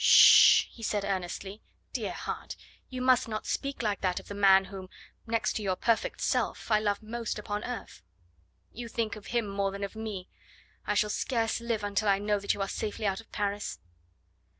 "Sh 0.03 0.07
sh 0.07 0.33
sh!" 0.33 0.65
he 0.71 0.81
said 0.81 1.05
earnestly. 1.05 1.61
"Dear 1.93 2.13
heart, 2.13 2.55
you 2.89 3.03
must 3.03 3.27
not 3.27 3.45
speak 3.45 3.83
like 3.83 4.01
that 4.01 4.19
of 4.19 4.29
the 4.29 4.33
man 4.33 4.65
whom, 4.65 4.89
next 5.27 5.53
to 5.53 5.61
your 5.61 5.75
perfect 5.75 6.21
self, 6.21 6.71
I 6.71 6.79
love 6.79 7.03
most 7.03 7.37
upon 7.37 7.63
earth." 7.63 8.01
"You 8.71 8.87
think 8.87 9.15
of 9.15 9.27
him 9.27 9.47
more 9.47 9.69
than 9.69 9.83
of 9.83 9.95
me. 9.95 10.27
I 10.87 10.95
shall 10.95 11.11
scarce 11.11 11.61
live 11.61 11.83
until 11.83 12.07
I 12.09 12.17
know 12.17 12.39
that 12.39 12.55
you 12.55 12.61
are 12.63 12.67
safely 12.67 13.05
out 13.05 13.21
of 13.21 13.31
Paris." 13.31 13.77